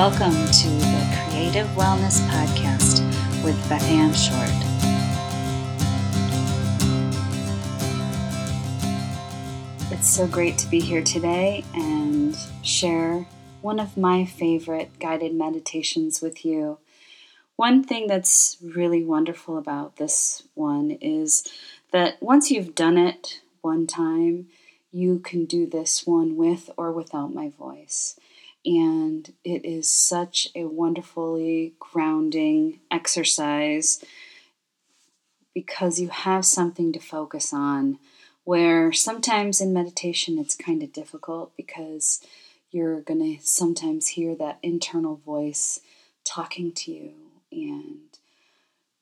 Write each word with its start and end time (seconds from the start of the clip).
Welcome 0.00 0.32
to 0.32 0.68
the 0.70 1.18
Creative 1.28 1.66
Wellness 1.76 2.26
Podcast 2.28 3.04
with 3.44 3.54
Beth 3.68 3.82
Ann 3.82 4.14
Short. 4.14 4.48
It's 9.92 10.08
so 10.08 10.26
great 10.26 10.56
to 10.56 10.70
be 10.70 10.80
here 10.80 11.02
today 11.02 11.66
and 11.74 12.34
share 12.62 13.26
one 13.60 13.78
of 13.78 13.98
my 13.98 14.24
favorite 14.24 14.98
guided 14.98 15.34
meditations 15.34 16.22
with 16.22 16.46
you. 16.46 16.78
One 17.56 17.84
thing 17.84 18.06
that's 18.06 18.56
really 18.62 19.04
wonderful 19.04 19.58
about 19.58 19.96
this 19.96 20.44
one 20.54 20.92
is 21.02 21.46
that 21.92 22.16
once 22.22 22.50
you've 22.50 22.74
done 22.74 22.96
it 22.96 23.42
one 23.60 23.86
time, 23.86 24.46
you 24.92 25.18
can 25.18 25.44
do 25.44 25.66
this 25.66 26.06
one 26.06 26.38
with 26.38 26.70
or 26.78 26.90
without 26.90 27.34
my 27.34 27.50
voice. 27.50 28.18
And 28.64 29.32
it 29.42 29.64
is 29.64 29.88
such 29.88 30.48
a 30.54 30.64
wonderfully 30.64 31.74
grounding 31.78 32.80
exercise 32.90 34.04
because 35.54 35.98
you 35.98 36.08
have 36.08 36.44
something 36.44 36.92
to 36.92 37.00
focus 37.00 37.52
on. 37.52 37.98
Where 38.44 38.92
sometimes 38.92 39.60
in 39.60 39.72
meditation 39.72 40.38
it's 40.38 40.56
kind 40.56 40.82
of 40.82 40.92
difficult 40.92 41.52
because 41.56 42.20
you're 42.70 43.00
going 43.00 43.36
to 43.38 43.44
sometimes 43.44 44.08
hear 44.08 44.34
that 44.36 44.58
internal 44.62 45.16
voice 45.16 45.80
talking 46.24 46.72
to 46.72 46.92
you 46.92 47.12
and 47.50 47.98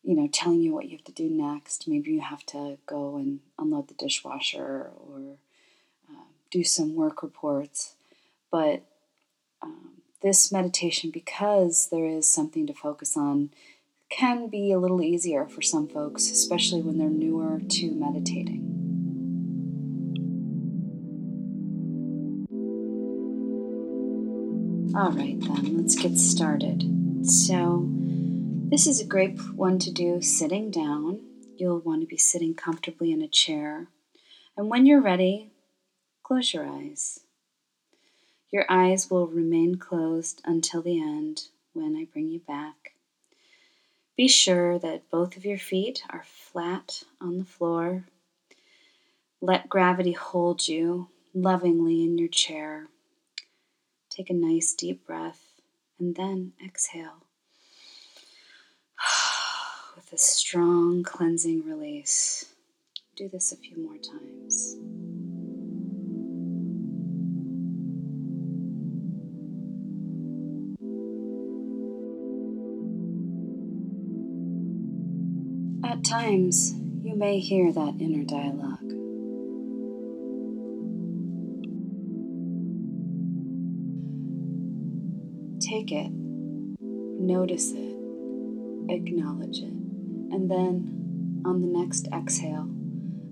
you 0.02 0.14
know 0.14 0.28
telling 0.32 0.60
you 0.60 0.72
what 0.72 0.86
you 0.86 0.96
have 0.96 1.04
to 1.04 1.12
do 1.12 1.28
next 1.28 1.88
maybe 1.88 2.10
you 2.10 2.20
have 2.20 2.44
to 2.46 2.78
go 2.86 3.16
and 3.16 3.40
unload 3.58 3.88
the 3.88 3.94
dishwasher 3.94 4.90
or 4.96 5.36
uh, 6.08 6.24
do 6.50 6.64
some 6.64 6.94
work 6.94 7.22
reports 7.22 7.94
but 8.50 8.82
this 10.22 10.50
meditation 10.52 11.10
because 11.10 11.88
there 11.90 12.06
is 12.06 12.28
something 12.28 12.66
to 12.66 12.74
focus 12.74 13.16
on 13.16 13.50
can 14.10 14.48
be 14.48 14.72
a 14.72 14.78
little 14.78 15.02
easier 15.02 15.46
for 15.46 15.62
some 15.62 15.86
folks 15.86 16.30
especially 16.30 16.82
when 16.82 16.98
they're 16.98 17.08
newer 17.08 17.60
to 17.68 17.92
meditating 17.92 18.78
All 24.98 25.12
right, 25.12 25.38
then, 25.38 25.76
let's 25.76 25.94
get 25.94 26.18
started. 26.18 26.82
So, 27.24 27.86
this 28.68 28.86
is 28.86 29.00
a 29.00 29.06
great 29.06 29.38
one 29.54 29.78
to 29.80 29.92
do 29.92 30.20
sitting 30.20 30.72
down. 30.72 31.20
You'll 31.56 31.78
want 31.78 32.00
to 32.00 32.06
be 32.08 32.16
sitting 32.16 32.54
comfortably 32.54 33.12
in 33.12 33.22
a 33.22 33.28
chair. 33.28 33.86
And 34.56 34.68
when 34.68 34.86
you're 34.86 35.00
ready, 35.00 35.52
close 36.24 36.52
your 36.52 36.66
eyes. 36.66 37.20
Your 38.50 38.64
eyes 38.68 39.10
will 39.10 39.26
remain 39.26 39.76
closed 39.76 40.40
until 40.44 40.80
the 40.80 41.00
end 41.00 41.48
when 41.74 41.94
I 41.94 42.06
bring 42.10 42.28
you 42.28 42.40
back. 42.40 42.94
Be 44.16 44.26
sure 44.26 44.78
that 44.78 45.10
both 45.10 45.36
of 45.36 45.44
your 45.44 45.58
feet 45.58 46.02
are 46.10 46.24
flat 46.24 47.04
on 47.20 47.38
the 47.38 47.44
floor. 47.44 48.04
Let 49.40 49.68
gravity 49.68 50.12
hold 50.12 50.66
you 50.66 51.08
lovingly 51.34 52.02
in 52.02 52.18
your 52.18 52.28
chair. 52.28 52.88
Take 54.10 54.30
a 54.30 54.34
nice 54.34 54.72
deep 54.72 55.06
breath 55.06 55.52
and 55.98 56.16
then 56.16 56.52
exhale 56.64 57.24
with 59.94 60.12
a 60.12 60.18
strong 60.18 61.02
cleansing 61.02 61.64
release. 61.64 62.46
Do 63.14 63.28
this 63.28 63.52
a 63.52 63.56
few 63.56 63.76
more 63.76 63.98
times. 63.98 64.76
At 75.84 76.04
times, 76.04 76.74
you 77.02 77.14
may 77.14 77.38
hear 77.38 77.72
that 77.72 77.94
inner 78.00 78.24
dialogue. 78.24 78.78
Take 85.60 85.92
it, 85.92 86.10
notice 86.10 87.72
it, 87.72 87.96
acknowledge 88.88 89.58
it, 89.58 89.72
and 90.32 90.50
then 90.50 91.42
on 91.44 91.60
the 91.60 91.68
next 91.68 92.08
exhale, 92.12 92.68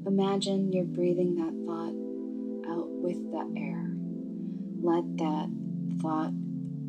imagine 0.07 0.73
you're 0.73 0.84
breathing 0.84 1.34
that 1.37 1.53
thought 1.67 2.73
out 2.73 2.89
with 2.89 3.19
the 3.33 3.61
air. 3.61 3.91
Let 4.81 5.17
that 5.19 5.51
thought 6.01 6.33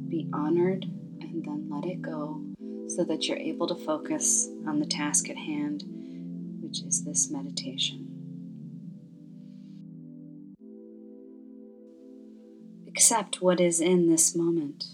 be 0.09 0.29
honored 0.31 0.85
and 1.21 1.43
then 1.43 1.67
let 1.69 1.85
it 1.85 2.01
go 2.01 2.46
so 2.87 3.03
that 3.03 3.27
you're 3.27 3.37
able 3.37 3.67
to 3.67 3.75
focus 3.75 4.47
on 4.65 4.79
the 4.79 4.85
task 4.85 5.29
at 5.29 5.37
hand, 5.37 5.83
which 6.61 6.81
is 6.81 7.03
this 7.03 7.29
meditation. 7.29 8.07
Accept 12.87 13.41
what 13.41 13.59
is 13.59 13.79
in 13.79 14.09
this 14.09 14.35
moment. 14.35 14.85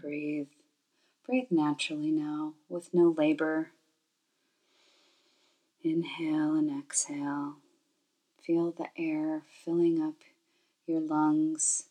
Breathe. 0.00 0.48
Breathe 1.24 1.48
naturally 1.50 2.10
now 2.10 2.54
with 2.68 2.92
no 2.92 3.14
labor. 3.16 3.70
Inhale 5.82 6.54
and 6.54 6.70
exhale. 6.76 7.56
Feel 8.44 8.72
the 8.72 8.88
air 8.96 9.42
filling 9.64 10.02
up 10.02 10.14
your 10.86 11.00
lungs 11.00 11.84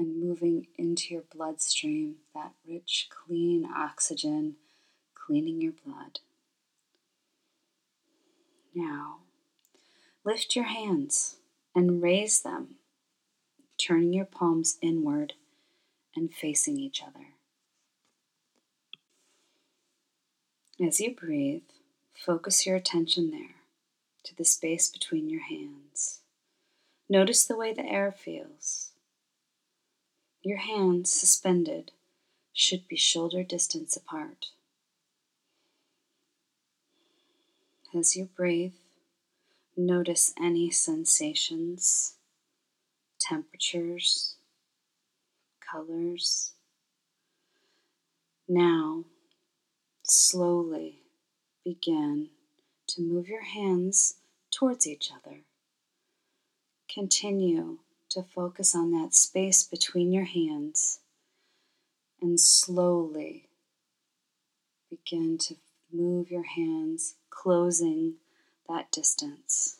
and 0.00 0.18
moving 0.18 0.66
into 0.78 1.12
your 1.12 1.24
bloodstream, 1.30 2.14
that 2.34 2.52
rich, 2.66 3.10
clean 3.10 3.68
oxygen 3.76 4.56
cleaning 5.14 5.60
your 5.60 5.74
blood. 5.84 6.20
Now, 8.74 9.18
lift 10.24 10.56
your 10.56 10.64
hands 10.64 11.36
and 11.74 12.02
raise 12.02 12.40
them, 12.40 12.76
turning 13.76 14.14
your 14.14 14.24
palms 14.24 14.78
inward 14.80 15.34
and 16.16 16.32
facing 16.32 16.78
each 16.78 17.02
other. 17.02 17.26
As 20.82 20.98
you 20.98 21.14
breathe, 21.14 21.68
focus 22.14 22.64
your 22.66 22.76
attention 22.76 23.30
there 23.30 23.56
to 24.24 24.34
the 24.34 24.46
space 24.46 24.88
between 24.88 25.28
your 25.28 25.42
hands. 25.42 26.20
Notice 27.06 27.44
the 27.44 27.56
way 27.56 27.74
the 27.74 27.84
air 27.84 28.12
feels. 28.12 28.89
Your 30.42 30.58
hands 30.58 31.12
suspended 31.12 31.92
should 32.54 32.88
be 32.88 32.96
shoulder 32.96 33.42
distance 33.42 33.94
apart. 33.94 34.46
As 37.94 38.16
you 38.16 38.30
breathe, 38.34 38.72
notice 39.76 40.32
any 40.40 40.70
sensations, 40.70 42.14
temperatures, 43.20 44.36
colors. 45.60 46.52
Now, 48.48 49.04
slowly 50.02 51.00
begin 51.64 52.30
to 52.88 53.02
move 53.02 53.28
your 53.28 53.44
hands 53.44 54.14
towards 54.50 54.86
each 54.86 55.10
other. 55.12 55.40
Continue 56.92 57.78
to 58.10 58.22
focus 58.22 58.74
on 58.74 58.90
that 58.92 59.14
space 59.14 59.62
between 59.62 60.12
your 60.12 60.24
hands 60.24 61.00
and 62.20 62.38
slowly 62.38 63.48
begin 64.90 65.38
to 65.38 65.54
move 65.92 66.30
your 66.30 66.44
hands, 66.44 67.14
closing 67.30 68.14
that 68.68 68.90
distance. 68.90 69.78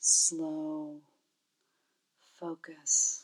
Slow 0.00 0.96
focus. 2.38 3.23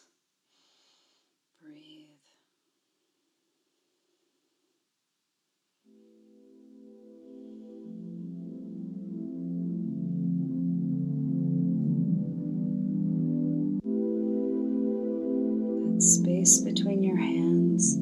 Space 16.50 16.60
between 16.60 17.02
your 17.02 17.16
hands 17.16 17.96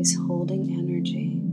is 0.00 0.16
holding 0.26 0.72
energy. 0.72 1.45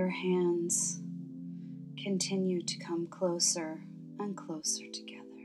Your 0.00 0.08
hands 0.08 0.98
continue 2.02 2.62
to 2.62 2.78
come 2.78 3.06
closer 3.06 3.82
and 4.18 4.34
closer 4.34 4.86
together. 4.90 5.44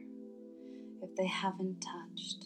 If 1.02 1.13
they 1.18 1.28
haven't 1.28 1.81
touched, 1.81 2.46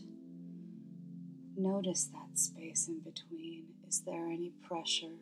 notice 1.56 2.06
that 2.06 2.40
space 2.40 2.88
in 2.88 3.02
between. 3.02 3.66
Is 3.88 4.02
there 4.08 4.26
any 4.26 4.52
pressure? 4.68 5.20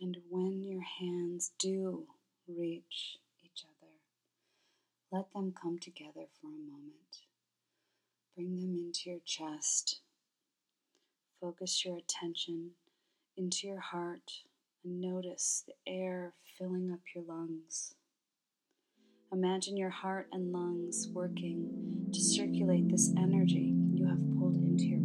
And 0.00 0.16
when 0.28 0.64
your 0.64 0.82
hands 0.82 1.52
do 1.60 2.08
reach 2.48 3.18
each 3.44 3.64
other, 3.64 3.92
let 5.12 5.32
them 5.32 5.54
come 5.62 5.78
together 5.78 6.26
for 6.40 6.48
a 6.48 6.68
moment. 6.68 6.94
Bring 8.34 8.56
them 8.56 8.74
into 8.74 9.10
your 9.10 9.20
chest. 9.24 10.00
Focus 11.40 11.84
your 11.84 11.96
attention 11.96 12.70
into 13.36 13.68
your 13.68 13.80
heart 13.80 14.32
and 14.82 15.00
notice 15.00 15.62
the 15.66 15.74
air 15.86 16.34
filling 16.58 16.90
up 16.92 17.00
your 17.14 17.22
lungs. 17.24 17.94
Imagine 19.32 19.76
your 19.76 19.90
heart 19.90 20.28
and 20.32 20.52
lungs 20.52 21.08
working 21.12 22.08
to 22.12 22.20
circulate 22.20 22.88
this 22.88 23.12
energy 23.16 23.74
you 23.92 24.06
have 24.06 24.18
pulled 24.38 24.56
into 24.56 24.84
your 24.84 25.00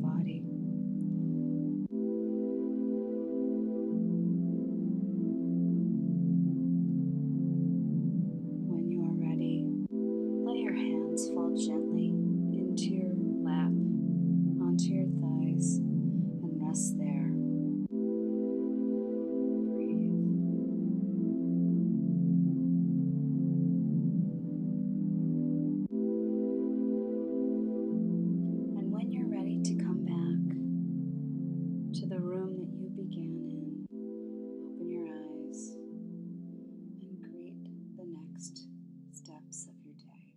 next 38.09 38.67
steps 39.11 39.67
of 39.67 39.75
your 39.85 39.95
day. 39.95 40.33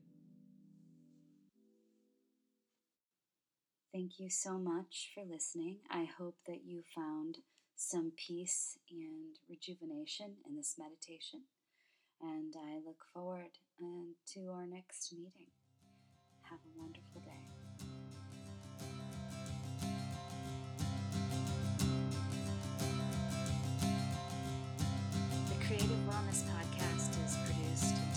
Thank 3.93 4.19
you 4.19 4.31
so 4.31 4.59
much 4.59 5.11
for 5.15 5.23
listening. 5.25 5.79
I 5.91 6.05
hope 6.05 6.37
that 6.47 6.65
you 6.65 6.83
found 6.95 7.39
some 7.77 8.13
peace 8.17 8.79
and 8.91 9.37
rejuvenation 9.49 10.37
in 10.49 10.57
this 10.57 10.77
meditation, 10.79 11.43
and 12.21 12.55
I 12.57 12.77
look 12.87 13.05
forward 13.13 13.59
uh, 13.83 14.15
to 14.35 14.51
our 14.51 14.67
next 14.67 15.13
meeting. 15.13 15.51
Have 16.43 16.61
a 16.61 16.81
wonderful 16.81 17.21
day. 17.21 17.45
The 25.49 25.67
Creative 25.67 26.03
Wellness 26.09 26.43
Podcast 26.45 26.62
podcast. 27.82 28.12